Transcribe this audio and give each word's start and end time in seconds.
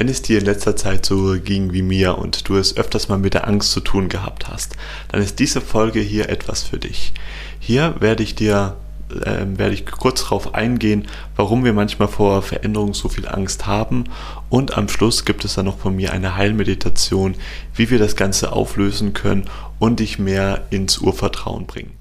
Wenn 0.00 0.08
es 0.08 0.22
dir 0.22 0.38
in 0.38 0.46
letzter 0.46 0.76
Zeit 0.76 1.04
so 1.04 1.38
ging 1.38 1.74
wie 1.74 1.82
mir 1.82 2.16
und 2.16 2.48
du 2.48 2.56
es 2.56 2.74
öfters 2.74 3.10
mal 3.10 3.18
mit 3.18 3.34
der 3.34 3.46
Angst 3.46 3.70
zu 3.70 3.80
tun 3.80 4.08
gehabt 4.08 4.48
hast, 4.48 4.74
dann 5.08 5.20
ist 5.20 5.38
diese 5.38 5.60
Folge 5.60 6.00
hier 6.00 6.30
etwas 6.30 6.62
für 6.62 6.78
dich. 6.78 7.12
Hier 7.58 7.96
werde 8.00 8.22
ich 8.22 8.34
dir 8.34 8.78
äh, 9.10 9.44
werde 9.58 9.74
ich 9.74 9.84
kurz 9.84 10.22
darauf 10.22 10.54
eingehen, 10.54 11.06
warum 11.36 11.64
wir 11.66 11.74
manchmal 11.74 12.08
vor 12.08 12.40
Veränderungen 12.40 12.94
so 12.94 13.10
viel 13.10 13.28
Angst 13.28 13.66
haben. 13.66 14.04
Und 14.48 14.74
am 14.78 14.88
Schluss 14.88 15.26
gibt 15.26 15.44
es 15.44 15.56
dann 15.56 15.66
noch 15.66 15.80
von 15.80 15.94
mir 15.94 16.14
eine 16.14 16.34
Heilmeditation, 16.34 17.34
wie 17.74 17.90
wir 17.90 17.98
das 17.98 18.16
Ganze 18.16 18.52
auflösen 18.52 19.12
können 19.12 19.50
und 19.78 20.00
dich 20.00 20.18
mehr 20.18 20.62
ins 20.70 20.96
Urvertrauen 20.96 21.66
bringen. 21.66 21.99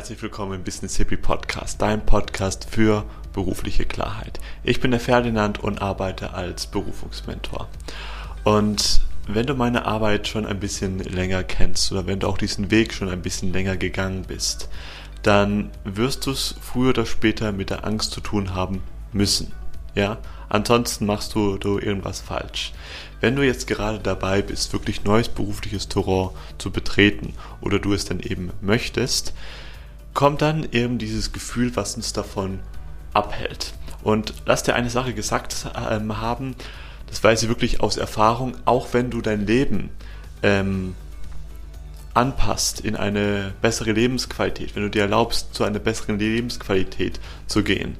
Herzlich 0.00 0.22
willkommen 0.22 0.54
im 0.54 0.64
Business 0.64 0.96
Hippie 0.96 1.18
Podcast, 1.18 1.82
dein 1.82 2.06
Podcast 2.06 2.66
für 2.70 3.04
berufliche 3.34 3.84
Klarheit. 3.84 4.40
Ich 4.64 4.80
bin 4.80 4.92
der 4.92 4.98
Ferdinand 4.98 5.62
und 5.62 5.82
arbeite 5.82 6.32
als 6.32 6.66
Berufungsmentor. 6.68 7.68
Und 8.42 9.02
wenn 9.28 9.44
du 9.44 9.52
meine 9.52 9.84
Arbeit 9.84 10.26
schon 10.26 10.46
ein 10.46 10.58
bisschen 10.58 11.00
länger 11.00 11.42
kennst 11.44 11.92
oder 11.92 12.06
wenn 12.06 12.18
du 12.18 12.28
auch 12.28 12.38
diesen 12.38 12.70
Weg 12.70 12.94
schon 12.94 13.10
ein 13.10 13.20
bisschen 13.20 13.52
länger 13.52 13.76
gegangen 13.76 14.24
bist, 14.26 14.70
dann 15.22 15.70
wirst 15.84 16.24
du 16.24 16.30
es 16.30 16.54
früher 16.62 16.88
oder 16.88 17.04
später 17.04 17.52
mit 17.52 17.68
der 17.68 17.84
Angst 17.84 18.12
zu 18.12 18.22
tun 18.22 18.54
haben 18.54 18.82
müssen. 19.12 19.52
Ja, 19.94 20.16
ansonsten 20.48 21.04
machst 21.04 21.34
du, 21.34 21.58
du 21.58 21.78
irgendwas 21.78 22.20
falsch. 22.20 22.72
Wenn 23.20 23.36
du 23.36 23.42
jetzt 23.42 23.66
gerade 23.66 23.98
dabei 23.98 24.40
bist, 24.40 24.72
wirklich 24.72 25.04
neues 25.04 25.28
berufliches 25.28 25.88
Terrain 25.88 26.30
zu 26.56 26.70
betreten 26.70 27.34
oder 27.60 27.78
du 27.78 27.92
es 27.92 28.06
dann 28.06 28.20
eben 28.20 28.50
möchtest, 28.62 29.34
kommt 30.14 30.42
dann 30.42 30.66
eben 30.72 30.98
dieses 30.98 31.32
Gefühl, 31.32 31.74
was 31.76 31.96
uns 31.96 32.12
davon 32.12 32.60
abhält. 33.14 33.74
Und 34.02 34.34
lass 34.46 34.62
dir 34.62 34.74
eine 34.74 34.90
Sache 34.90 35.14
gesagt 35.14 35.70
ähm, 35.90 36.20
haben, 36.20 36.54
das 37.08 37.22
weiß 37.22 37.42
ich 37.42 37.48
wirklich 37.48 37.80
aus 37.80 37.96
Erfahrung, 37.96 38.56
auch 38.64 38.88
wenn 38.92 39.10
du 39.10 39.20
dein 39.20 39.46
Leben 39.46 39.90
ähm, 40.42 40.94
anpasst 42.14 42.80
in 42.80 42.96
eine 42.96 43.52
bessere 43.60 43.92
Lebensqualität, 43.92 44.74
wenn 44.74 44.84
du 44.84 44.90
dir 44.90 45.02
erlaubst, 45.02 45.54
zu 45.54 45.64
einer 45.64 45.78
besseren 45.78 46.18
Lebensqualität 46.18 47.20
zu 47.46 47.62
gehen, 47.62 47.96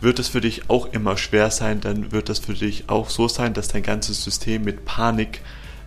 wird 0.00 0.18
es 0.18 0.28
für 0.28 0.40
dich 0.40 0.68
auch 0.68 0.92
immer 0.92 1.16
schwer 1.16 1.50
sein, 1.50 1.80
dann 1.80 2.12
wird 2.12 2.28
das 2.28 2.38
für 2.38 2.54
dich 2.54 2.88
auch 2.88 3.10
so 3.10 3.28
sein, 3.28 3.54
dass 3.54 3.68
dein 3.68 3.82
ganzes 3.82 4.24
System 4.24 4.64
mit 4.64 4.84
Panik 4.84 5.40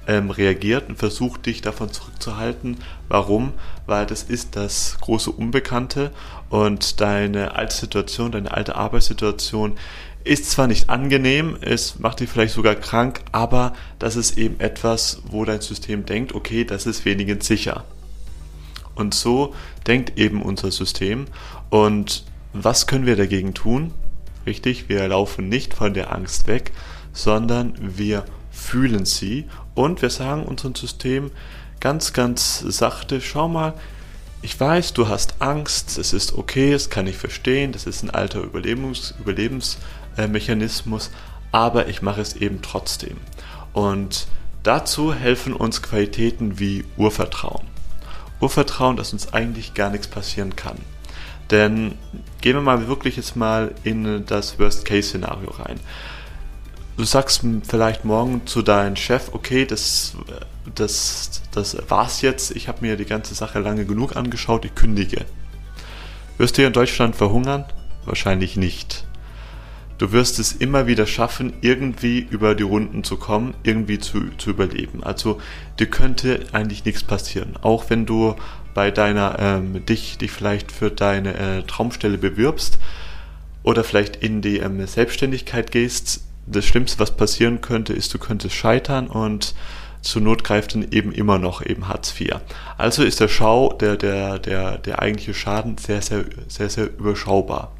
ähm, 0.08 0.30
reagiert 0.30 0.90
und 0.90 0.98
versucht 0.98 1.46
dich 1.46 1.62
davon 1.62 1.92
zurückzuhalten. 1.92 2.78
Warum? 3.08 3.54
Weil 3.86 4.06
das 4.06 4.24
ist 4.24 4.56
das 4.56 4.98
große 5.02 5.32
Unbekannte 5.32 6.12
und 6.50 7.02
deine 7.02 7.56
alte 7.56 7.76
Situation, 7.76 8.32
deine 8.32 8.52
alte 8.52 8.76
Arbeitssituation 8.76 9.78
ist 10.24 10.50
zwar 10.50 10.68
nicht 10.68 10.90
angenehm, 10.90 11.58
es 11.60 12.00
macht 12.00 12.22
dich 12.22 12.30
vielleicht 12.30 12.54
sogar 12.54 12.76
krank, 12.76 13.22
aber 13.32 13.74
das 14.00 14.16
ist 14.16 14.38
eben 14.38 14.60
etwas, 14.60 15.22
wo 15.26 15.44
dein 15.44 15.62
System 15.62 16.06
denkt, 16.06 16.34
okay, 16.34 16.64
das 16.64 16.86
ist 16.86 17.04
wenigstens 17.04 17.48
sicher. 17.48 17.84
Und 18.96 19.14
so 19.14 19.54
denkt 19.88 20.18
eben 20.18 20.42
unser 20.42 20.72
System. 20.72 21.26
Und 21.70 22.24
was 22.54 22.88
können 22.88 23.06
wir 23.06 23.16
dagegen 23.16 23.54
tun? 23.54 23.92
Richtig, 24.46 24.88
wir 24.88 25.08
laufen 25.08 25.50
nicht 25.50 25.74
von 25.74 25.94
der 25.94 26.14
Angst 26.14 26.48
weg, 26.48 26.72
sondern 27.12 27.74
wir 27.80 28.26
fühlen 28.52 29.06
sie 29.06 29.48
und 29.76 30.02
wir 30.02 30.10
sagen 30.10 30.44
unserem 30.44 30.76
System 30.76 31.32
ganz, 31.80 32.14
ganz 32.14 32.60
sachte, 32.60 33.22
schau 33.22 33.48
mal, 33.48 33.74
ich 34.42 34.60
weiß, 34.60 34.94
du 34.94 35.08
hast 35.08 35.36
Angst, 35.40 35.98
es 35.98 36.12
ist 36.12 36.38
okay, 36.38 36.72
das 36.72 36.90
kann 36.90 37.08
ich 37.08 37.18
verstehen, 37.18 37.72
das 37.72 37.86
ist 37.86 38.04
ein 38.04 38.10
alter 38.10 38.42
Überlebens, 38.42 39.16
Überlebensmechanismus, 39.20 41.12
aber 41.52 41.88
ich 41.88 42.02
mache 42.02 42.22
es 42.22 42.36
eben 42.36 42.62
trotzdem. 42.62 43.18
Und 43.72 44.28
dazu 44.64 45.14
helfen 45.14 45.54
uns 45.54 45.82
Qualitäten 45.82 46.60
wie 46.60 46.84
Urvertrauen. 46.98 47.66
Urvertrauen, 48.42 48.98
dass 48.98 49.14
uns 49.14 49.34
eigentlich 49.34 49.74
gar 49.74 49.90
nichts 49.90 50.08
passieren 50.08 50.56
kann. 50.56 50.78
Denn 51.50 51.98
gehen 52.42 52.56
wir 52.56 52.62
mal 52.62 52.88
wirklich 52.88 53.16
jetzt 53.16 53.36
mal 53.36 53.74
in 53.84 54.26
das 54.26 54.60
Worst-Case-Szenario 54.60 55.52
rein 55.52 55.80
du 56.98 57.04
sagst 57.04 57.44
vielleicht 57.68 58.06
morgen 58.06 58.46
zu 58.46 58.62
deinem 58.62 58.96
Chef, 58.96 59.30
okay, 59.34 59.66
das, 59.66 60.16
das, 60.76 61.42
das 61.52 61.78
war's 61.90 62.22
jetzt, 62.22 62.52
ich 62.56 62.68
habe 62.68 62.80
mir 62.82 62.96
die 62.96 63.06
ganze 63.06 63.36
Sache 63.36 63.60
lange 63.60 63.86
genug 63.86 64.16
angeschaut, 64.16 64.66
ich 64.66 64.76
kündige. 64.76 65.26
Wirst 66.38 66.58
du 66.58 66.62
hier 66.62 66.68
in 66.68 66.74
Deutschland 66.74 67.16
verhungern? 67.16 67.66
Wahrscheinlich 68.06 68.58
nicht. 68.58 69.06
Du 69.98 70.12
wirst 70.12 70.40
es 70.40 70.52
immer 70.52 70.88
wieder 70.88 71.06
schaffen, 71.06 71.54
irgendwie 71.62 72.20
über 72.20 72.56
die 72.56 72.64
Runden 72.64 73.04
zu 73.04 73.18
kommen, 73.18 73.54
irgendwie 73.64 74.00
zu, 74.00 74.32
zu 74.38 74.50
überleben. 74.50 75.04
Also 75.04 75.40
dir 75.80 75.86
könnte 75.86 76.42
eigentlich 76.52 76.84
nichts 76.84 77.04
passieren. 77.04 77.56
Auch 77.62 77.90
wenn 77.90 78.06
du 78.06 78.36
bei 78.74 78.90
deiner, 78.90 79.38
ähm, 79.40 79.86
dich, 79.86 80.18
dich 80.18 80.32
vielleicht 80.32 80.72
für 80.72 80.90
deine 80.90 81.36
äh, 81.38 81.64
Traumstelle 81.64 82.18
bewirbst 82.18 82.80
oder 83.62 83.84
vielleicht 83.84 84.18
in 84.18 84.42
die 84.42 84.58
ähm, 84.58 84.86
Selbstständigkeit 84.86 85.72
gehst, 85.72 86.22
das 86.46 86.66
Schlimmste, 86.66 87.00
was 87.00 87.16
passieren 87.16 87.62
könnte, 87.62 87.94
ist, 87.94 88.14
du 88.14 88.20
könntest 88.20 88.56
scheitern 88.56 89.08
und 89.08 89.54
zur 90.02 90.22
Not 90.22 90.44
greift 90.44 90.76
dann 90.76 90.92
eben 90.92 91.12
immer 91.12 91.40
noch 91.40 91.66
eben 91.66 91.88
Hartz 91.88 92.14
IV. 92.20 92.36
Also 92.78 93.04
ist 93.04 93.22
der 93.22 93.30
Schau, 93.30 93.72
der, 93.74 93.96
der, 93.96 94.38
der, 94.38 94.78
der 94.78 95.02
eigentliche 95.02 95.34
Schaden 95.34 95.78
sehr, 95.78 96.02
sehr, 96.02 96.26
sehr, 96.48 96.70
sehr 96.70 96.86
überschaubar. 96.98 97.72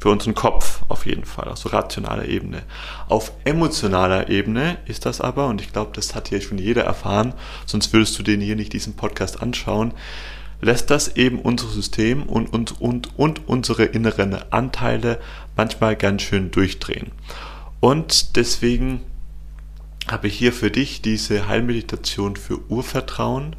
Für 0.00 0.10
unseren 0.10 0.34
Kopf 0.34 0.82
auf 0.88 1.06
jeden 1.06 1.24
Fall, 1.24 1.48
auf 1.48 1.58
so 1.58 1.68
rationaler 1.68 2.26
Ebene. 2.26 2.62
Auf 3.08 3.32
emotionaler 3.44 4.28
Ebene 4.28 4.78
ist 4.86 5.06
das 5.06 5.20
aber, 5.20 5.46
und 5.48 5.60
ich 5.60 5.72
glaube, 5.72 5.90
das 5.94 6.14
hat 6.14 6.28
hier 6.28 6.40
schon 6.40 6.58
jeder 6.58 6.84
erfahren, 6.84 7.34
sonst 7.66 7.92
würdest 7.92 8.18
du 8.18 8.22
den 8.22 8.40
hier 8.40 8.56
nicht 8.56 8.72
diesen 8.72 8.94
Podcast 8.94 9.42
anschauen, 9.42 9.92
lässt 10.60 10.90
das 10.90 11.16
eben 11.16 11.38
unser 11.40 11.68
System 11.68 12.22
und, 12.22 12.52
und, 12.52 12.80
und, 12.80 13.18
und 13.18 13.48
unsere 13.48 13.84
inneren 13.84 14.36
Anteile 14.50 15.18
manchmal 15.56 15.96
ganz 15.96 16.22
schön 16.22 16.50
durchdrehen. 16.50 17.12
Und 17.80 18.36
deswegen 18.36 19.00
habe 20.10 20.28
ich 20.28 20.36
hier 20.36 20.52
für 20.52 20.70
dich 20.70 21.02
diese 21.02 21.48
Heilmeditation 21.48 22.36
für 22.36 22.58
Urvertrauen 22.70 23.56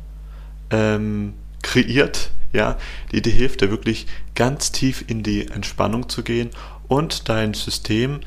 ähm, 0.71 1.33
kreiert, 1.61 2.31
ja, 2.51 2.77
die 3.11 3.21
dir 3.21 3.33
hilft, 3.33 3.61
da 3.61 3.69
wirklich 3.69 4.07
ganz 4.35 4.71
tief 4.71 5.05
in 5.07 5.23
die 5.23 5.47
Entspannung 5.47 6.09
zu 6.09 6.23
gehen 6.23 6.49
und 6.87 7.29
dein 7.29 7.53
System, 7.53 8.21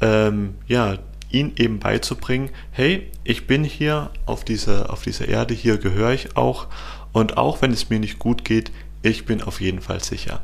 ähm, 0.00 0.54
ja, 0.66 0.98
ihn 1.30 1.52
eben 1.56 1.78
beizubringen, 1.78 2.50
hey, 2.70 3.10
ich 3.22 3.46
bin 3.46 3.62
hier 3.62 4.10
auf 4.26 4.44
dieser, 4.44 4.92
auf 4.92 5.02
dieser 5.02 5.28
Erde, 5.28 5.54
hier 5.54 5.76
gehöre 5.76 6.12
ich 6.12 6.36
auch 6.36 6.66
und 7.12 7.36
auch 7.36 7.62
wenn 7.62 7.72
es 7.72 7.90
mir 7.90 8.00
nicht 8.00 8.18
gut 8.18 8.44
geht, 8.44 8.72
ich 9.02 9.26
bin 9.26 9.42
auf 9.42 9.60
jeden 9.60 9.80
Fall 9.80 10.02
sicher. 10.02 10.40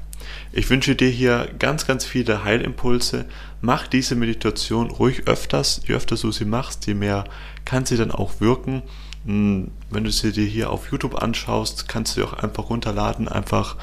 Ich 0.53 0.69
wünsche 0.71 0.95
dir 0.95 1.09
hier 1.09 1.49
ganz, 1.59 1.87
ganz 1.87 2.05
viele 2.05 2.45
Heilimpulse. 2.45 3.27
Mach 3.61 3.87
diese 3.87 4.15
Meditation 4.15 4.91
ruhig 4.91 5.27
öfters. 5.27 5.83
Je 5.87 5.95
öfter 5.95 6.17
du 6.17 6.33
sie 6.33 6.45
machst, 6.45 6.87
je 6.87 6.95
mehr 6.95 7.25
kann 7.65 7.87
sie 7.87 7.97
dann 7.97 8.11
auch 8.11 8.41
wirken. 8.41 8.83
Hm, 9.27 9.71
wenn 9.91 10.05
du 10.05 10.11
sie 10.11 10.33
dir 10.33 10.47
hier 10.47 10.71
auf 10.71 10.91
YouTube 10.91 11.23
anschaust, 11.23 11.89
kannst 11.89 12.17
du 12.17 12.21
sie 12.21 12.27
auch 12.27 12.35
einfach 12.35 12.71
runterladen. 12.71 13.29
Einfach 13.29 13.77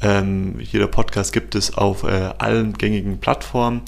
ähm, 0.00 0.58
jeder 0.60 0.86
Podcast 0.86 1.32
gibt 1.32 1.54
es 1.54 1.76
auf 1.76 2.02
äh, 2.02 2.32
allen 2.38 2.72
gängigen 2.74 3.18
Plattformen. 3.18 3.82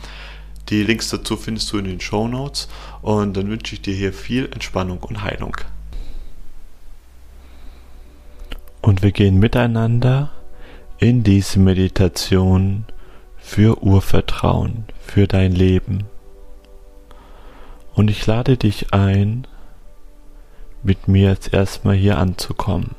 Die 0.68 0.82
Links 0.82 1.08
dazu 1.08 1.36
findest 1.36 1.72
du 1.72 1.78
in 1.78 1.86
den 1.86 2.00
Show 2.00 2.28
Notes. 2.28 2.68
Und 3.02 3.36
dann 3.36 3.48
wünsche 3.48 3.74
ich 3.74 3.82
dir 3.82 3.94
hier 3.94 4.12
viel 4.12 4.46
Entspannung 4.52 4.98
und 4.98 5.22
Heilung. 5.22 5.56
Und 8.80 9.02
wir 9.02 9.12
gehen 9.12 9.38
miteinander 9.38 10.30
in 10.98 11.22
diese 11.22 11.60
Meditation 11.60 12.84
für 13.36 13.82
Urvertrauen, 13.82 14.84
für 15.00 15.28
dein 15.28 15.52
Leben. 15.52 16.04
Und 17.94 18.10
ich 18.10 18.26
lade 18.26 18.56
dich 18.56 18.92
ein, 18.92 19.46
mit 20.82 21.08
mir 21.08 21.30
jetzt 21.30 21.52
erstmal 21.52 21.94
hier 21.94 22.18
anzukommen. 22.18 22.94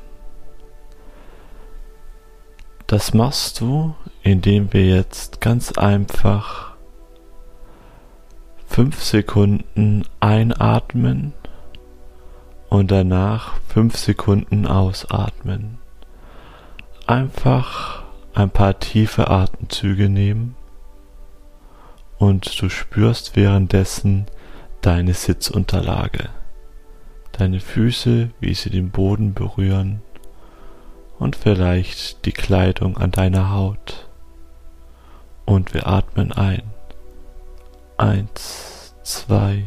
Das 2.86 3.14
machst 3.14 3.60
du, 3.60 3.94
indem 4.22 4.72
wir 4.72 4.86
jetzt 4.86 5.40
ganz 5.40 5.72
einfach 5.72 6.72
fünf 8.66 9.02
Sekunden 9.02 10.04
einatmen 10.20 11.32
und 12.68 12.90
danach 12.90 13.54
fünf 13.68 13.96
Sekunden 13.96 14.66
ausatmen 14.66 15.80
einfach 17.10 17.99
ein 18.34 18.50
paar 18.50 18.78
tiefe 18.78 19.28
Atemzüge 19.28 20.08
nehmen 20.08 20.54
und 22.18 22.60
du 22.60 22.68
spürst 22.68 23.34
währenddessen 23.34 24.26
deine 24.82 25.14
Sitzunterlage, 25.14 26.28
deine 27.32 27.60
Füße, 27.60 28.30
wie 28.40 28.54
sie 28.54 28.70
den 28.70 28.90
Boden 28.90 29.34
berühren 29.34 30.02
und 31.18 31.36
vielleicht 31.36 32.24
die 32.24 32.32
Kleidung 32.32 32.96
an 32.96 33.10
deiner 33.10 33.50
Haut. 33.50 34.08
Und 35.44 35.74
wir 35.74 35.86
atmen 35.86 36.32
ein. 36.32 36.62
Eins, 37.96 38.94
zwei, 39.02 39.64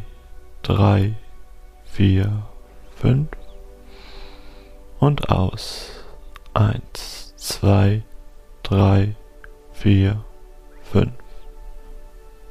drei, 0.62 1.14
vier, 1.84 2.44
fünf. 2.96 3.30
Und 5.00 5.30
aus. 5.30 5.90
Eins, 6.54 7.34
zwei, 7.36 8.02
drei, 8.02 8.13
vier, 9.84 10.24
fünf. 10.82 11.12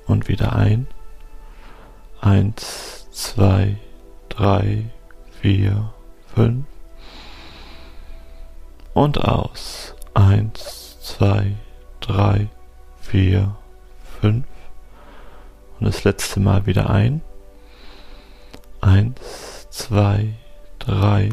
Und 0.06 0.28
wieder 0.28 0.54
ein. 0.54 0.86
Eins, 2.20 3.08
zwei, 3.10 3.78
drei, 4.28 4.84
vier, 5.40 5.92
fünf. 6.34 6.66
Und 8.92 9.24
aus. 9.24 9.94
Eins, 10.12 11.00
zwei, 11.00 11.56
drei, 12.00 12.48
vier, 13.00 13.56
fünf. 14.20 14.46
Und 15.80 15.86
das 15.86 16.04
letzte 16.04 16.38
Mal 16.38 16.66
wieder 16.66 16.90
ein. 16.90 17.22
Eins, 18.80 19.68
zwei, 19.70 20.34
drei, 20.78 21.30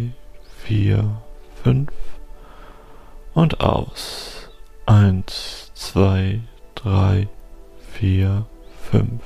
vier, 0.63 1.21
fünf. 1.62 1.92
Und 3.33 3.59
aus. 3.59 4.38
Eins, 4.89 5.71
zwei, 5.75 6.39
drei, 6.74 7.27
vier, 7.94 8.47
fünf. 8.89 9.21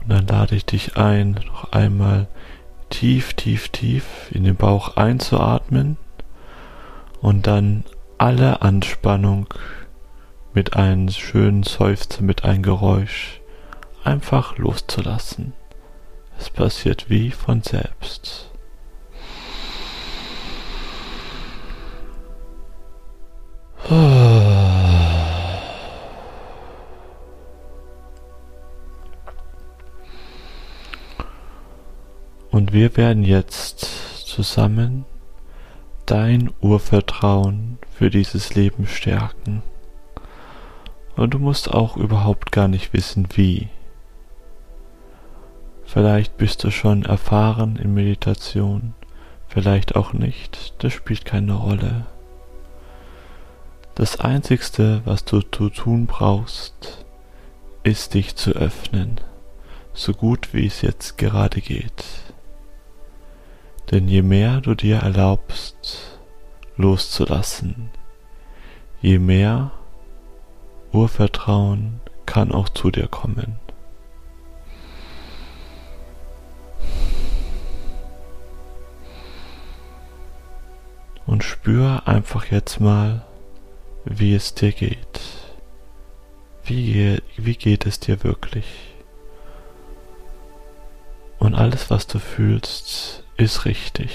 Und 0.00 0.08
dann 0.08 0.26
lade 0.26 0.56
ich 0.56 0.64
dich 0.64 0.96
ein, 0.96 1.32
noch 1.32 1.72
einmal 1.72 2.26
tief, 2.88 3.34
tief, 3.34 3.68
tief 3.68 4.30
in 4.30 4.44
den 4.44 4.56
Bauch 4.56 4.96
einzuatmen 4.96 5.98
und 7.20 7.46
dann 7.46 7.84
alle 8.16 8.62
Anspannung 8.62 9.52
mit 10.54 10.74
einem 10.74 11.10
schönen 11.10 11.64
Seufzer, 11.64 12.22
mit 12.22 12.44
einem 12.44 12.62
Geräusch 12.62 13.42
einfach 14.04 14.56
loszulassen. 14.56 15.52
Es 16.38 16.48
passiert 16.48 17.10
wie 17.10 17.30
von 17.30 17.60
selbst. 17.60 18.50
Und 32.50 32.72
wir 32.72 32.96
werden 32.96 33.22
jetzt 33.22 34.26
zusammen 34.26 35.04
dein 36.06 36.50
Urvertrauen 36.60 37.78
für 37.90 38.10
dieses 38.10 38.54
Leben 38.54 38.86
stärken. 38.86 39.62
Und 41.16 41.34
du 41.34 41.38
musst 41.38 41.72
auch 41.72 41.96
überhaupt 41.96 42.52
gar 42.52 42.68
nicht 42.68 42.92
wissen, 42.92 43.28
wie. 43.34 43.68
Vielleicht 45.84 46.36
bist 46.36 46.64
du 46.64 46.70
schon 46.70 47.04
erfahren 47.04 47.76
in 47.76 47.94
Meditation, 47.94 48.94
vielleicht 49.48 49.96
auch 49.96 50.12
nicht, 50.12 50.74
das 50.82 50.92
spielt 50.92 51.24
keine 51.24 51.54
Rolle. 51.54 52.06
Das 53.96 54.20
Einzigste, 54.20 55.00
was 55.06 55.24
du 55.24 55.40
zu 55.40 55.70
tun 55.70 56.04
brauchst, 56.04 57.06
ist 57.82 58.12
dich 58.12 58.36
zu 58.36 58.50
öffnen, 58.50 59.22
so 59.94 60.12
gut 60.12 60.52
wie 60.52 60.66
es 60.66 60.82
jetzt 60.82 61.16
gerade 61.16 61.62
geht. 61.62 62.04
Denn 63.90 64.06
je 64.06 64.20
mehr 64.20 64.60
du 64.60 64.74
dir 64.74 64.96
erlaubst, 64.96 66.18
loszulassen, 66.76 67.88
je 69.00 69.18
mehr 69.18 69.70
Urvertrauen 70.92 72.02
kann 72.26 72.52
auch 72.52 72.68
zu 72.68 72.90
dir 72.90 73.08
kommen. 73.08 73.58
Und 81.24 81.44
spür 81.44 82.02
einfach 82.04 82.44
jetzt 82.50 82.78
mal, 82.78 83.25
wie 84.06 84.34
es 84.34 84.54
dir 84.54 84.72
geht. 84.72 85.20
Wie, 86.64 87.18
wie 87.36 87.56
geht 87.56 87.86
es 87.86 88.00
dir 88.00 88.22
wirklich? 88.22 88.64
Und 91.38 91.54
alles, 91.54 91.90
was 91.90 92.06
du 92.06 92.18
fühlst, 92.18 93.24
ist 93.36 93.66
richtig. 93.66 94.10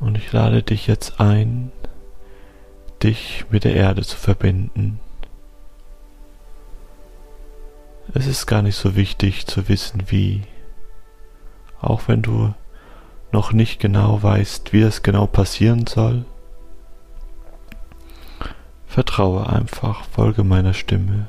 Und 0.00 0.18
ich 0.18 0.32
lade 0.32 0.62
dich 0.62 0.86
jetzt 0.86 1.20
ein, 1.20 1.72
dich 3.02 3.46
mit 3.50 3.64
der 3.64 3.74
Erde 3.74 4.02
zu 4.02 4.16
verbinden. 4.16 5.00
Es 8.12 8.26
ist 8.26 8.46
gar 8.46 8.62
nicht 8.62 8.76
so 8.76 8.96
wichtig 8.96 9.46
zu 9.46 9.68
wissen, 9.68 10.04
wie. 10.10 10.42
Auch 11.80 12.02
wenn 12.06 12.22
du 12.22 12.54
noch 13.32 13.52
nicht 13.52 13.80
genau 13.80 14.22
weißt, 14.22 14.72
wie 14.72 14.80
das 14.80 15.02
genau 15.02 15.26
passieren 15.26 15.86
soll, 15.86 16.24
vertraue 18.86 19.48
einfach, 19.48 20.04
folge 20.04 20.44
meiner 20.44 20.74
Stimme. 20.74 21.28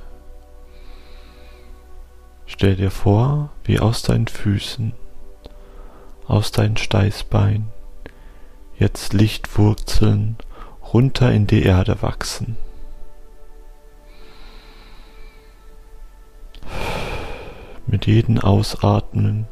Stell 2.45 2.75
dir 2.75 2.91
vor, 2.91 3.49
wie 3.63 3.79
aus 3.79 4.03
deinen 4.03 4.27
Füßen, 4.27 4.93
aus 6.27 6.51
deinen 6.51 6.77
Steißbeinen 6.77 7.69
jetzt 8.77 9.13
Lichtwurzeln 9.13 10.37
runter 10.93 11.31
in 11.31 11.47
die 11.47 11.63
Erde 11.63 12.01
wachsen. 12.01 12.57
Mit 17.95 18.07
jedem 18.07 18.39
Ausatmen 18.39 19.47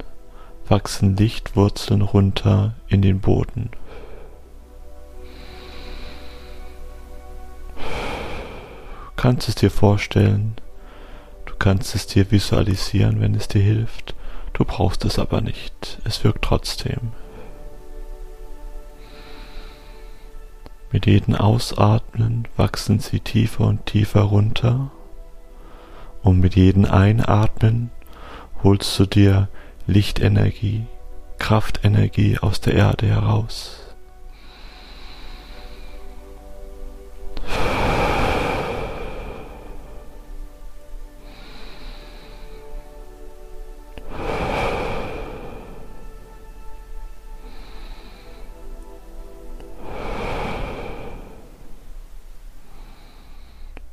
wachsen 0.68 1.16
Lichtwurzeln 1.16 2.02
runter 2.02 2.74
in 2.90 3.02
den 3.02 3.22
Boden. 3.22 3.70
Du 7.78 9.12
kannst 9.16 9.48
es 9.48 9.56
dir 9.56 9.72
vorstellen, 9.72 10.58
du 11.46 11.54
kannst 11.58 11.96
es 11.96 12.06
dir 12.06 12.32
visualisieren, 12.32 13.22
wenn 13.22 13.34
es 13.34 13.48
dir 13.48 13.62
hilft, 13.62 14.14
du 14.52 14.66
brauchst 14.66 15.06
es 15.06 15.20
aber 15.20 15.40
nicht, 15.40 16.02
es 16.04 16.22
wirkt 16.26 16.44
trotzdem. 16.44 17.14
Mit 20.92 21.06
jedem 21.06 21.36
Ausatmen 21.36 22.50
wachsen 22.58 23.00
sie 23.00 23.22
tiefer 23.22 23.68
und 23.68 23.86
tiefer 23.86 24.24
runter 24.24 24.92
und 26.24 26.42
mit 26.42 26.58
jedem 26.58 26.84
Einatmen 26.84 27.90
holst 28.64 28.98
du 28.98 29.06
dir 29.06 29.50
Lichtenergie, 29.88 30.86
Kraftenergie 31.38 32.38
aus 32.40 32.62
der 32.62 32.74
Erde 32.76 33.08
heraus. 33.08 33.80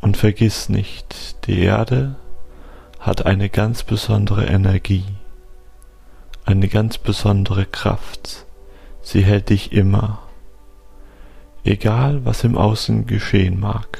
Und 0.00 0.16
vergiss 0.16 0.68
nicht, 0.68 1.46
die 1.46 1.60
Erde 1.60 2.16
hat 3.00 3.24
eine 3.24 3.48
ganz 3.48 3.82
besondere 3.82 4.44
Energie, 4.44 5.06
eine 6.44 6.68
ganz 6.68 6.98
besondere 6.98 7.64
Kraft. 7.64 8.44
Sie 9.00 9.24
hält 9.24 9.48
dich 9.48 9.72
immer, 9.72 10.20
egal 11.64 12.26
was 12.26 12.44
im 12.44 12.58
Außen 12.58 13.06
geschehen 13.06 13.58
mag, 13.58 13.98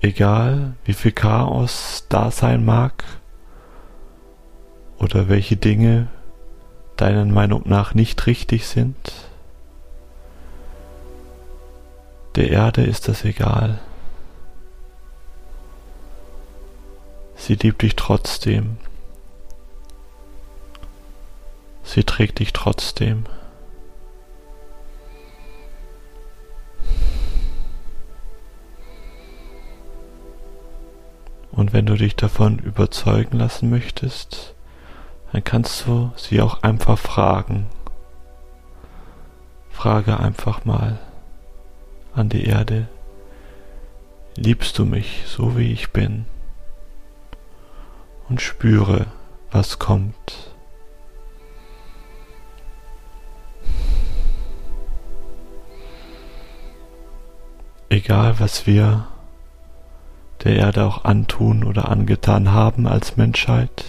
egal 0.00 0.74
wie 0.84 0.92
viel 0.92 1.12
Chaos 1.12 2.06
da 2.08 2.32
sein 2.32 2.64
mag 2.64 3.04
oder 4.98 5.28
welche 5.28 5.56
Dinge 5.56 6.08
deiner 6.96 7.24
Meinung 7.26 7.62
nach 7.66 7.94
nicht 7.94 8.26
richtig 8.26 8.66
sind. 8.66 8.96
Der 12.34 12.50
Erde 12.50 12.82
ist 12.82 13.06
das 13.06 13.24
egal. 13.24 13.78
Sie 17.38 17.54
liebt 17.54 17.80
dich 17.80 17.96
trotzdem. 17.96 18.76
Sie 21.82 22.04
trägt 22.04 22.40
dich 22.40 22.52
trotzdem. 22.52 23.24
Und 31.52 31.72
wenn 31.72 31.86
du 31.86 31.94
dich 31.94 32.14
davon 32.14 32.58
überzeugen 32.58 33.38
lassen 33.38 33.70
möchtest, 33.70 34.54
dann 35.32 35.42
kannst 35.42 35.86
du 35.86 36.12
sie 36.16 36.42
auch 36.42 36.62
einfach 36.62 36.98
fragen. 36.98 37.66
Frage 39.70 40.20
einfach 40.20 40.64
mal 40.64 40.98
an 42.14 42.28
die 42.28 42.44
Erde, 42.44 42.88
liebst 44.36 44.78
du 44.78 44.84
mich 44.84 45.22
so 45.26 45.56
wie 45.56 45.72
ich 45.72 45.90
bin? 45.92 46.26
Und 48.28 48.42
spüre, 48.42 49.06
was 49.50 49.78
kommt. 49.78 50.52
Egal 57.88 58.38
was 58.38 58.66
wir 58.66 59.06
der 60.44 60.56
Erde 60.56 60.84
auch 60.84 61.04
antun 61.04 61.64
oder 61.64 61.88
angetan 61.88 62.52
haben 62.52 62.86
als 62.86 63.16
Menschheit, 63.16 63.84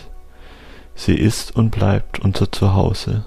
sie 0.95 1.15
ist 1.15 1.55
und 1.55 1.71
bleibt 1.71 2.19
unser 2.19 2.51
Zuhause. 2.51 3.25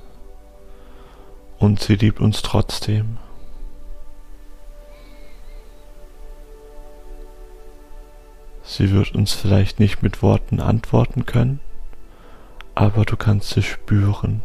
Und 1.59 1.81
sie 1.81 1.95
liebt 1.95 2.21
uns 2.21 2.43
trotzdem. 2.43 3.19
Sie 8.65 8.91
wird 8.91 9.15
uns 9.15 9.33
vielleicht 9.33 9.81
nicht 9.81 10.03
mit 10.03 10.23
Worten 10.23 10.61
antworten 10.61 11.27
können, 11.27 11.61
aber 12.75 13.05
du 13.05 13.17
kannst 13.17 13.57
es 13.57 13.65
spüren. 13.65 14.43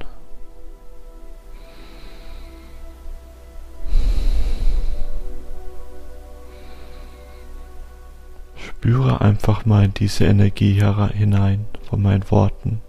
Spüre 8.55 9.21
einfach 9.21 9.65
mal 9.65 9.85
in 9.85 9.93
diese 9.93 10.25
Energie 10.25 10.81
hinein 11.13 11.65
von 11.89 12.01
meinen 12.01 12.29
Worten. 12.29 12.81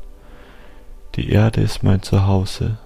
Die 1.14 1.30
Erde 1.30 1.60
ist 1.60 1.82
mein 1.82 2.02
Zuhause 2.02 2.78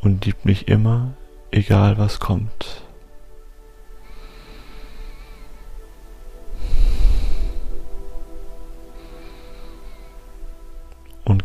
und 0.00 0.24
liebt 0.24 0.44
mich 0.44 0.68
immer, 0.68 1.14
egal 1.50 1.98
was 1.98 2.20
kommt. 2.20 2.85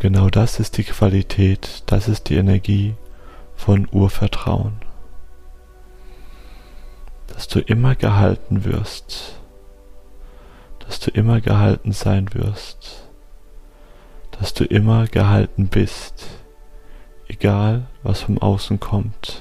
Genau 0.01 0.31
das 0.31 0.59
ist 0.59 0.77
die 0.77 0.83
Qualität, 0.83 1.83
das 1.85 2.07
ist 2.07 2.29
die 2.29 2.35
Energie 2.35 2.95
von 3.55 3.87
Urvertrauen. 3.91 4.81
Dass 7.27 7.47
du 7.47 7.59
immer 7.59 7.93
gehalten 7.93 8.65
wirst, 8.65 9.39
dass 10.79 10.99
du 10.99 11.11
immer 11.11 11.39
gehalten 11.39 11.91
sein 11.91 12.33
wirst, 12.33 13.07
dass 14.39 14.55
du 14.55 14.63
immer 14.63 15.05
gehalten 15.05 15.67
bist, 15.67 16.25
egal 17.27 17.85
was 18.01 18.21
vom 18.21 18.39
Außen 18.39 18.79
kommt. 18.79 19.39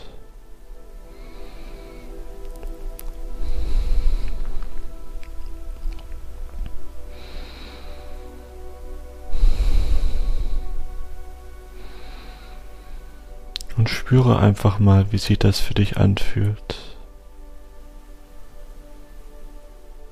Spüre 14.11 14.41
einfach 14.41 14.81
mal, 14.81 15.13
wie 15.13 15.19
sich 15.19 15.39
das 15.39 15.61
für 15.61 15.73
dich 15.73 15.97
anfühlt. 15.97 16.97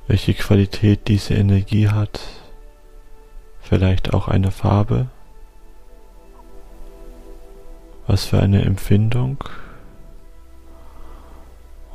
Welche 0.07 0.35
Qualität 0.35 1.09
diese 1.09 1.35
Energie 1.35 1.89
hat. 1.89 2.21
Vielleicht 3.61 4.15
auch 4.15 4.29
eine 4.29 4.53
Farbe. 4.53 5.09
Was 8.07 8.27
für 8.27 8.39
eine 8.39 8.65
Empfindung. 8.65 9.43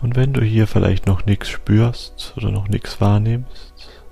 Und 0.02 0.18
wenn 0.18 0.34
du 0.34 0.42
hier 0.42 0.68
vielleicht 0.68 1.08
noch 1.08 1.26
nichts 1.26 1.48
spürst 1.48 2.34
oder 2.36 2.52
noch 2.52 2.68
nichts 2.68 3.00
wahrnimmst, 3.00 4.04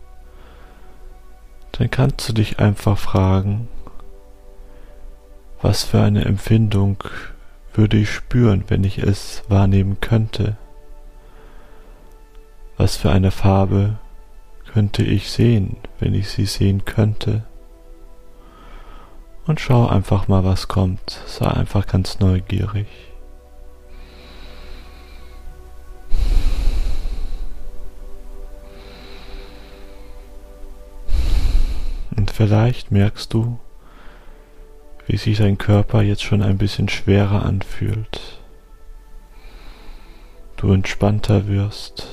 dann 1.73 1.91
kannst 1.91 2.29
du 2.29 2.31
dich 2.31 2.59
einfach 2.59 2.97
fragen, 2.97 3.67
was 5.61 5.83
für 5.83 6.01
eine 6.01 6.23
Empfindung 6.23 7.03
würde 7.73 7.97
ich 7.97 8.09
spüren, 8.09 8.63
wenn 8.67 8.83
ich 8.83 8.97
es 8.97 9.43
wahrnehmen 9.47 9.99
könnte? 10.01 10.57
Was 12.77 12.97
für 12.97 13.11
eine 13.11 13.31
Farbe 13.31 13.99
könnte 14.71 15.03
ich 15.03 15.31
sehen, 15.31 15.77
wenn 15.99 16.13
ich 16.13 16.29
sie 16.29 16.45
sehen 16.45 16.85
könnte? 16.85 17.43
Und 19.45 19.59
schau 19.59 19.87
einfach 19.87 20.27
mal, 20.27 20.43
was 20.43 20.67
kommt. 20.67 21.21
Sei 21.25 21.47
einfach 21.47 21.87
ganz 21.87 22.19
neugierig. 22.19 22.87
Und 32.15 32.29
vielleicht 32.29 32.91
merkst 32.91 33.33
du, 33.33 33.59
wie 35.11 35.17
sich 35.17 35.39
dein 35.39 35.57
Körper 35.57 36.01
jetzt 36.01 36.23
schon 36.23 36.41
ein 36.41 36.57
bisschen 36.57 36.87
schwerer 36.87 37.43
anfühlt. 37.43 38.39
Du 40.55 40.71
entspannter 40.71 41.49
wirst. 41.49 42.07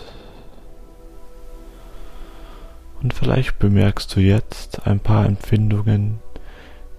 Und 3.00 3.14
vielleicht 3.14 3.60
bemerkst 3.60 4.16
du 4.16 4.20
jetzt 4.20 4.84
ein 4.84 4.98
paar 4.98 5.26
Empfindungen, 5.26 6.18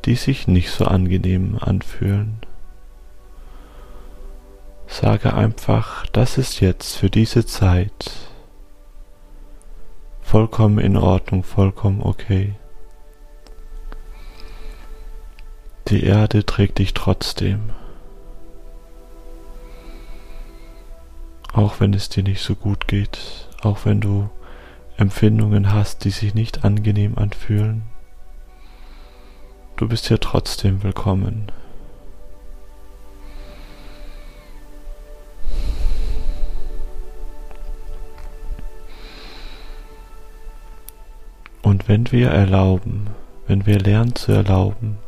die 0.05 0.15
sich 0.15 0.47
nicht 0.47 0.71
so 0.71 0.85
angenehm 0.85 1.57
anfühlen. 1.59 2.37
Sage 4.87 5.33
einfach, 5.33 6.05
das 6.07 6.37
ist 6.37 6.61
jetzt 6.61 6.95
für 6.95 7.09
diese 7.09 7.45
Zeit 7.45 8.11
vollkommen 10.21 10.79
in 10.79 10.95
Ordnung, 10.95 11.43
vollkommen 11.43 12.01
okay. 12.01 12.55
Die 15.89 16.03
Erde 16.03 16.45
trägt 16.45 16.77
dich 16.77 16.93
trotzdem. 16.93 17.71
Auch 21.51 21.79
wenn 21.79 21.95
es 21.95 22.09
dir 22.09 22.21
nicht 22.21 22.43
so 22.43 22.53
gut 22.53 22.87
geht, 22.87 23.49
auch 23.63 23.85
wenn 23.85 23.99
du 23.99 24.29
Empfindungen 24.97 25.73
hast, 25.73 26.03
die 26.03 26.11
sich 26.11 26.35
nicht 26.35 26.63
angenehm 26.63 27.17
anfühlen, 27.17 27.81
du 29.77 29.87
bist 29.87 30.09
hier 30.09 30.19
trotzdem 30.19 30.83
willkommen. 30.83 31.51
Und 41.63 41.87
wenn 41.87 42.11
wir 42.11 42.29
erlauben, 42.29 43.07
wenn 43.47 43.65
wir 43.65 43.79
lernen 43.79 44.13
zu 44.13 44.31
erlauben, 44.31 44.99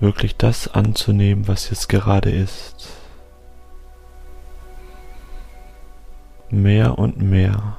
wirklich 0.00 0.36
das 0.36 0.68
anzunehmen, 0.68 1.48
was 1.48 1.70
jetzt 1.70 1.88
gerade 1.88 2.30
ist. 2.30 2.88
Mehr 6.50 6.98
und 6.98 7.20
mehr. 7.20 7.76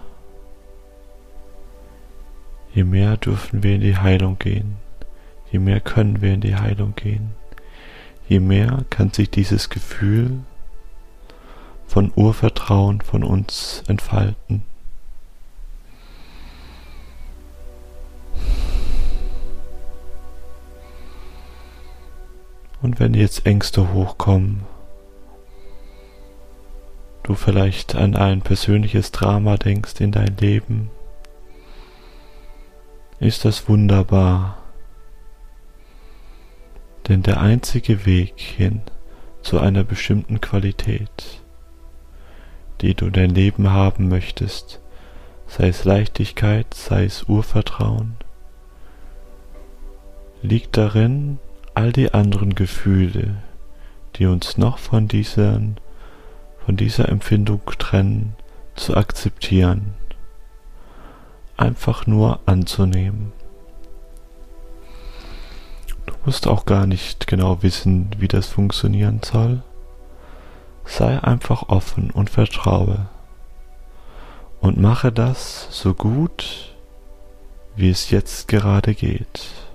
Je 2.73 2.83
mehr 2.83 3.17
dürfen 3.17 3.63
wir 3.63 3.75
in 3.75 3.81
die 3.81 3.97
Heilung 3.97 4.37
gehen, 4.37 4.75
je 5.51 5.57
mehr 5.57 5.79
können 5.79 6.21
wir 6.21 6.33
in 6.33 6.41
die 6.41 6.55
Heilung 6.55 6.93
gehen, 6.95 7.33
je 8.27 8.39
mehr 8.39 8.85
kann 8.91 9.11
sich 9.11 9.31
dieses 9.31 9.69
Gefühl 9.69 10.41
von 11.87 12.11
Urvertrauen 12.15 13.01
von 13.01 13.23
uns 13.23 13.83
entfalten. 13.87 14.63
Und 22.81 22.99
wenn 22.99 23.13
jetzt 23.13 23.45
Ängste 23.45 23.93
hochkommen, 23.93 24.63
du 27.23 27.33
vielleicht 27.33 27.95
an 27.95 28.15
ein 28.15 28.41
persönliches 28.41 29.11
Drama 29.11 29.57
denkst 29.57 29.99
in 29.99 30.11
dein 30.11 30.37
Leben, 30.37 30.89
ist 33.19 33.45
das 33.45 33.67
wunderbar. 33.67 34.59
Denn 37.07 37.23
der 37.23 37.39
einzige 37.39 38.05
Weg 38.05 38.39
hin 38.39 38.81
zu 39.41 39.59
einer 39.59 39.83
bestimmten 39.83 40.39
Qualität, 40.39 41.41
die 42.81 42.93
du 42.93 43.07
in 43.07 43.13
dein 43.13 43.29
Leben 43.31 43.71
haben 43.71 44.07
möchtest, 44.07 44.81
sei 45.47 45.69
es 45.69 45.83
Leichtigkeit, 45.83 46.73
sei 46.73 47.05
es 47.05 47.23
Urvertrauen, 47.23 48.17
liegt 50.41 50.77
darin, 50.77 51.39
all 51.77 51.91
die 51.91 52.11
anderen 52.11 52.55
Gefühle, 52.55 53.35
die 54.15 54.25
uns 54.25 54.57
noch 54.57 54.79
von 54.79 55.07
diesen, 55.07 55.77
von 56.65 56.75
dieser 56.75 57.07
Empfindung 57.07 57.61
trennen, 57.77 58.35
zu 58.75 58.97
akzeptieren. 58.97 59.93
einfach 61.55 62.07
nur 62.07 62.39
anzunehmen. 62.47 63.31
Du 66.07 66.13
musst 66.25 66.47
auch 66.47 66.65
gar 66.65 66.87
nicht 66.87 67.27
genau 67.27 67.61
wissen, 67.61 68.09
wie 68.17 68.27
das 68.27 68.47
funktionieren 68.47 69.21
soll. 69.23 69.61
Sei 70.83 71.21
einfach 71.21 71.69
offen 71.69 72.09
und 72.09 72.31
vertraue. 72.31 73.07
Und 74.61 74.79
mache 74.79 75.11
das 75.11 75.67
so 75.69 75.93
gut, 75.93 76.75
wie 77.75 77.91
es 77.91 78.09
jetzt 78.09 78.47
gerade 78.47 78.95
geht. 78.95 79.66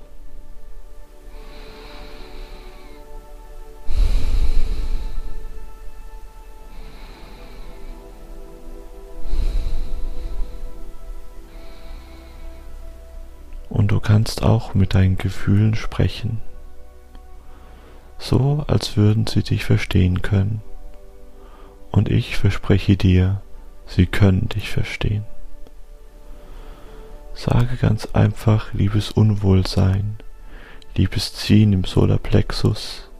Auch 14.63 14.75
mit 14.75 14.95
deinen 14.95 15.17
Gefühlen 15.17 15.75
sprechen, 15.75 16.41
so 18.19 18.65
als 18.69 18.97
würden 18.97 19.27
sie 19.27 19.43
dich 19.43 19.65
verstehen 19.65 20.23
können. 20.23 20.63
Und 21.91 22.09
ich 22.09 22.37
verspreche 22.37 22.97
dir, 22.97 23.43
sie 23.87 24.07
können 24.07 24.49
dich 24.49 24.71
verstehen. 24.71 25.25
Sage 27.35 27.77
ganz 27.77 28.07
einfach 28.13 28.73
liebes 28.73 29.11
Unwohlsein, 29.11 30.19
liebes 30.95 31.35
Ziehen 31.35 31.73
im 31.73 31.85
Solarplexus, 31.85 33.11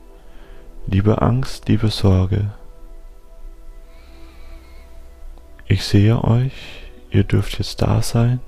liebe 0.87 1.21
Angst, 1.21 1.67
liebe 1.67 1.89
Sorge. 1.89 2.51
Ich 5.67 5.83
sehe 5.83 6.23
euch, 6.23 6.53
ihr 7.11 7.25
dürft 7.25 7.59
jetzt 7.59 7.81
da 7.81 8.01
sein 8.01 8.39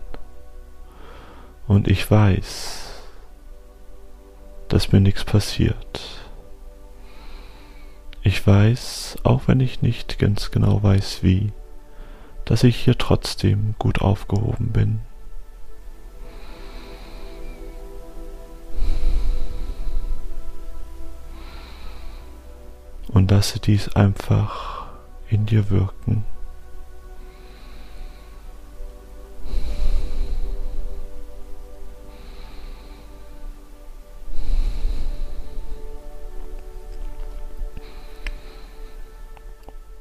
und 1.68 1.88
ich 1.88 2.10
weiß, 2.10 2.85
dass 4.76 4.92
mir 4.92 5.00
nichts 5.00 5.24
passiert. 5.24 6.02
Ich 8.24 8.46
weiß, 8.46 9.20
auch 9.24 9.48
wenn 9.48 9.62
ich 9.62 9.82
nicht 9.82 10.20
ganz 10.20 10.52
genau 10.52 10.84
weiß 10.84 11.24
wie, 11.24 11.54
dass 12.44 12.66
ich 12.66 12.76
hier 12.76 12.98
trotzdem 12.98 13.76
gut 13.80 14.02
aufgehoben 14.02 14.74
bin. 14.74 15.00
Und 23.08 23.32
lasse 23.32 23.62
dies 23.62 23.96
einfach 23.96 24.88
in 25.30 25.46
dir 25.46 25.70
wirken. 25.70 26.26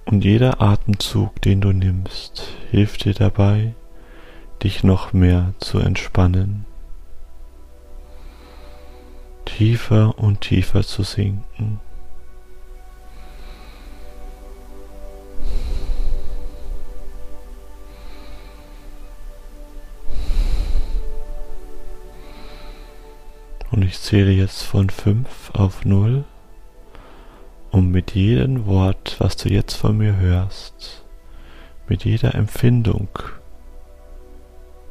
Und 0.07 0.25
jeder 0.25 0.61
Atemzug, 0.61 1.41
den 1.43 1.61
du 1.61 1.73
nimmst, 1.73 2.47
hilft 2.71 3.05
dir 3.05 3.15
dabei, 3.15 3.75
dich 4.63 4.85
noch 4.85 5.13
mehr 5.13 5.55
zu 5.59 5.79
entspannen, 5.79 6.67
tiefer 9.45 10.19
und 10.19 10.43
tiefer 10.43 10.83
zu 10.83 11.03
sinken. 11.03 11.81
Und 23.71 23.83
ich 23.83 23.99
zähle 24.01 24.31
jetzt 24.31 24.63
von 24.63 24.89
5 24.89 25.51
auf 25.55 25.85
0 25.85 26.25
um 27.75 27.91
mit 27.91 28.15
jedem 28.15 28.67
Wort, 28.67 29.17
was 29.19 29.37
du 29.37 29.49
jetzt 29.49 29.75
von 29.75 29.99
mir 29.99 30.17
hörst, 30.17 31.03
mit 31.89 32.05
jeder 32.05 32.37
Empfindung, 32.37 33.09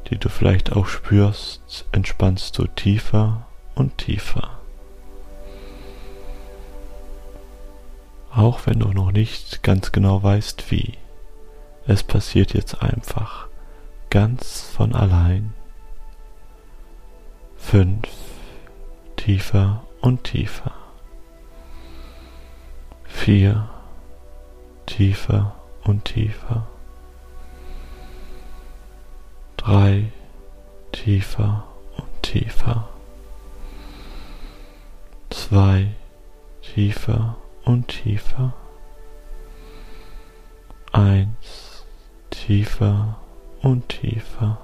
die 0.08 0.18
du 0.18 0.28
vielleicht 0.28 0.76
auch 0.76 0.86
spürst, 0.86 1.86
entspannst 1.92 2.58
du 2.58 2.66
tiefer 2.66 3.46
und 3.74 3.96
tiefer. 3.96 4.58
Auch 8.30 8.66
wenn 8.66 8.80
du 8.80 8.88
noch 8.88 9.12
nicht 9.12 9.62
ganz 9.62 9.90
genau 9.90 10.22
weißt 10.22 10.70
wie. 10.70 10.92
Es 11.86 12.02
passiert 12.02 12.52
jetzt 12.52 12.82
einfach 12.82 13.48
ganz 14.10 14.60
von 14.60 14.94
allein. 14.94 15.54
Fünf, 17.56 18.08
tiefer 19.16 19.84
und 20.02 20.24
tiefer 20.24 20.83
vier, 23.14 23.70
tiefer 24.84 25.54
und 25.84 26.04
tiefer, 26.04 26.66
drei, 29.56 30.12
tiefer 30.92 31.64
und 31.96 32.22
tiefer, 32.22 32.88
zwei, 35.30 35.94
tiefer 36.60 37.36
und 37.64 37.88
tiefer, 37.88 38.52
eins, 40.92 41.86
tiefer 42.28 43.16
und 43.62 43.88
tiefer. 43.88 44.58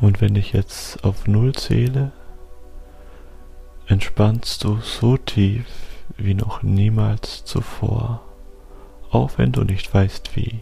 Und 0.00 0.20
wenn 0.22 0.36
ich 0.36 0.52
jetzt 0.52 1.04
auf 1.04 1.26
Null 1.26 1.54
zähle, 1.54 2.12
entspannst 3.86 4.64
du 4.64 4.78
so 4.80 5.16
tief 5.16 5.66
wie 6.16 6.34
noch 6.34 6.62
niemals 6.62 7.44
zuvor, 7.44 8.22
auch 9.10 9.38
wenn 9.38 9.52
du 9.52 9.62
nicht 9.62 9.92
weißt 9.92 10.34
wie. 10.36 10.60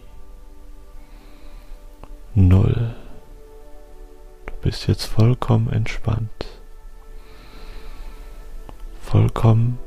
Null. 2.34 2.94
Du 4.46 4.52
bist 4.60 4.86
jetzt 4.88 5.04
vollkommen 5.04 5.70
entspannt, 5.70 6.46
vollkommen 9.00 9.78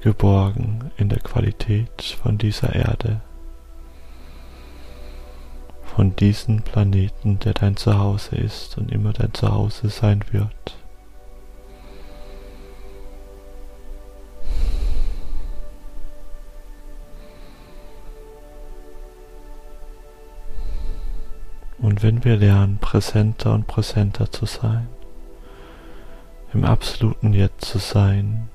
geborgen 0.00 0.90
in 0.96 1.08
der 1.08 1.20
Qualität 1.20 2.16
von 2.22 2.38
dieser 2.38 2.74
Erde, 2.74 3.20
von 5.84 6.16
diesem 6.16 6.62
Planeten, 6.62 7.38
der 7.38 7.54
dein 7.54 7.76
Zuhause 7.76 8.36
ist 8.36 8.78
und 8.78 8.90
immer 8.90 9.12
dein 9.12 9.32
Zuhause 9.32 9.88
sein 9.90 10.24
wird. 10.32 10.83
Und 21.84 22.02
wenn 22.02 22.24
wir 22.24 22.38
lernen, 22.38 22.78
präsenter 22.78 23.52
und 23.52 23.66
präsenter 23.66 24.32
zu 24.32 24.46
sein, 24.46 24.88
im 26.54 26.64
absoluten 26.64 27.34
Jetzt 27.34 27.66
zu 27.66 27.76
sein, 27.76 28.48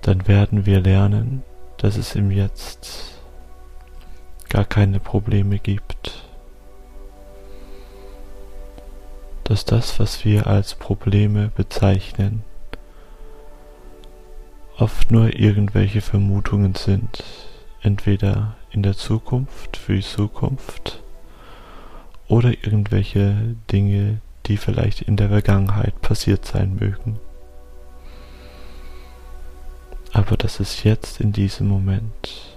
dann 0.00 0.28
werden 0.28 0.64
wir 0.64 0.80
lernen, 0.80 1.42
dass 1.78 1.96
es 1.96 2.14
im 2.14 2.30
Jetzt 2.30 3.20
gar 4.48 4.64
keine 4.64 5.00
Probleme 5.00 5.58
gibt. 5.58 6.28
Dass 9.42 9.64
das, 9.64 9.98
was 9.98 10.24
wir 10.24 10.46
als 10.46 10.76
Probleme 10.76 11.50
bezeichnen, 11.56 12.44
oft 14.78 15.10
nur 15.10 15.34
irgendwelche 15.34 16.00
Vermutungen 16.00 16.76
sind, 16.76 17.24
entweder 17.82 18.54
in 18.70 18.84
der 18.84 18.96
Zukunft 18.96 19.76
für 19.76 19.96
die 19.96 20.02
Zukunft 20.02 21.02
oder 22.28 22.50
irgendwelche 22.50 23.56
Dinge, 23.70 24.20
die 24.46 24.56
vielleicht 24.56 25.02
in 25.02 25.16
der 25.16 25.28
Vergangenheit 25.28 26.00
passiert 26.02 26.44
sein 26.44 26.76
mögen. 26.76 27.18
Aber 30.12 30.36
dass 30.36 30.60
es 30.60 30.82
jetzt 30.82 31.20
in 31.20 31.32
diesem 31.32 31.68
Moment 31.68 32.56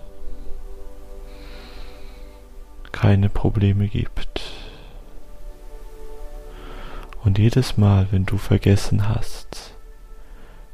keine 2.91 3.29
Probleme 3.29 3.87
gibt. 3.87 4.41
Und 7.23 7.37
jedes 7.37 7.77
Mal, 7.77 8.07
wenn 8.11 8.25
du 8.25 8.37
vergessen 8.37 9.07
hast, 9.09 9.73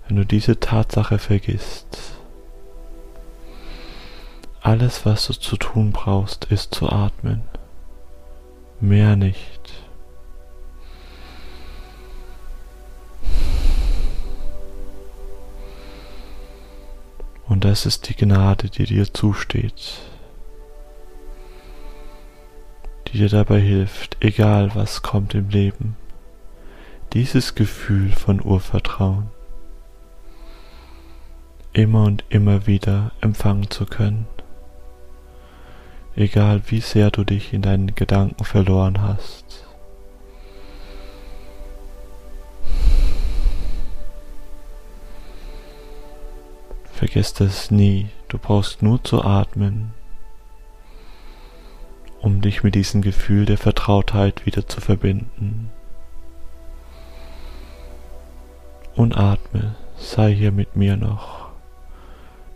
wenn 0.07 0.17
du 0.17 0.25
diese 0.25 0.59
Tatsache 0.59 1.17
vergisst, 1.17 2.13
alles, 4.61 5.05
was 5.05 5.27
du 5.27 5.33
zu 5.33 5.57
tun 5.57 5.91
brauchst, 5.91 6.45
ist 6.45 6.73
zu 6.73 6.89
atmen 6.89 7.43
mehr 8.81 9.15
nicht. 9.15 9.73
Und 17.47 17.63
das 17.63 17.85
ist 17.85 18.09
die 18.09 18.15
Gnade, 18.15 18.69
die 18.69 18.85
dir 18.85 19.13
zusteht. 19.13 20.01
die 23.15 23.19
dir 23.19 23.29
dabei 23.29 23.61
hilft, 23.61 24.17
egal 24.19 24.75
was 24.75 25.01
kommt 25.01 25.35
im 25.35 25.47
Leben, 25.47 25.95
dieses 27.13 27.55
Gefühl 27.55 28.11
von 28.11 28.41
Urvertrauen 28.43 29.29
immer 31.71 32.03
und 32.03 32.25
immer 32.27 32.67
wieder 32.67 33.13
empfangen 33.21 33.69
zu 33.69 33.85
können, 33.85 34.27
egal 36.15 36.61
wie 36.67 36.79
sehr 36.79 37.11
du 37.11 37.23
dich 37.23 37.53
in 37.53 37.61
deinen 37.61 37.95
Gedanken 37.95 38.43
verloren 38.43 39.01
hast. 39.01 39.65
Vergiss 46.93 47.33
das 47.33 47.71
nie, 47.71 48.07
du 48.29 48.37
brauchst 48.37 48.81
nur 48.81 49.03
zu 49.03 49.21
atmen, 49.21 49.93
um 52.21 52.41
dich 52.41 52.63
mit 52.63 52.73
diesem 52.73 53.01
Gefühl 53.01 53.45
der 53.45 53.57
Vertrautheit 53.57 54.45
wieder 54.45 54.65
zu 54.67 54.79
verbinden. 54.79 55.69
Und 58.95 59.17
atme, 59.17 59.75
sei 59.97 60.33
hier 60.33 60.53
mit 60.53 60.77
mir 60.77 60.95
noch 60.95 61.49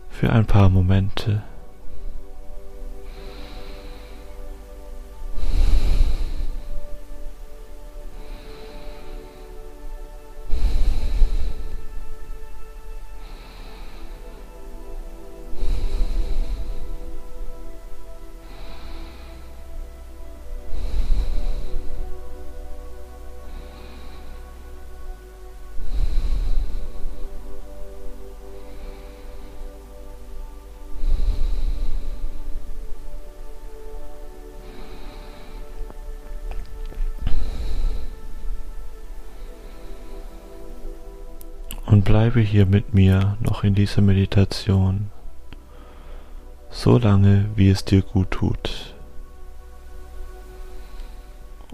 für 0.08 0.32
ein 0.32 0.46
paar 0.46 0.70
Momente. 0.70 1.42
Und 42.00 42.04
bleibe 42.04 42.40
hier 42.40 42.64
mit 42.64 42.94
mir 42.94 43.36
noch 43.40 43.62
in 43.62 43.74
dieser 43.74 44.00
Meditation, 44.00 45.10
so 46.70 46.96
lange 46.96 47.50
wie 47.56 47.68
es 47.68 47.84
dir 47.84 48.00
gut 48.00 48.30
tut. 48.30 48.94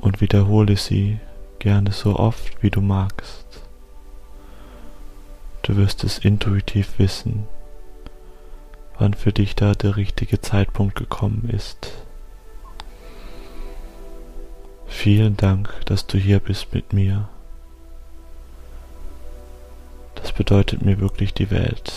Und 0.00 0.20
wiederhole 0.20 0.76
sie 0.76 1.20
gerne 1.60 1.92
so 1.92 2.16
oft 2.16 2.60
wie 2.60 2.70
du 2.70 2.80
magst. 2.80 3.46
Du 5.62 5.76
wirst 5.76 6.02
es 6.02 6.18
intuitiv 6.18 6.98
wissen, 6.98 7.46
wann 8.98 9.14
für 9.14 9.32
dich 9.32 9.54
da 9.54 9.74
der 9.74 9.96
richtige 9.96 10.40
Zeitpunkt 10.40 10.96
gekommen 10.96 11.48
ist. 11.50 11.92
Vielen 14.88 15.36
Dank, 15.36 15.72
dass 15.84 16.08
du 16.08 16.18
hier 16.18 16.40
bist 16.40 16.74
mit 16.74 16.92
mir 16.92 17.28
bedeutet 20.36 20.82
mir 20.82 21.00
wirklich 21.00 21.34
die 21.34 21.50
Welt. 21.50 21.92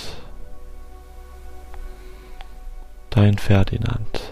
Dein 3.10 3.38
Ferdinand. 3.38 4.29